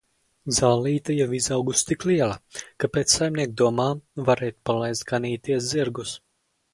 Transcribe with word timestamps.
Zālīte 0.59 1.15
jau 1.17 1.27
izaugusi 1.39 1.83
tik 1.89 2.05
liela, 2.11 2.37
ka 2.83 2.89
pēc 2.95 3.13
saimnieka 3.17 3.55
domām 3.63 4.01
varētu 4.31 4.59
palaist 4.71 5.07
ganīties 5.13 5.69
zirgus. 5.75 6.15